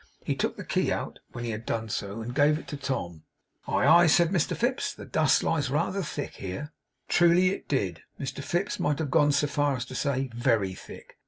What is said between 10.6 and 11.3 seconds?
thick.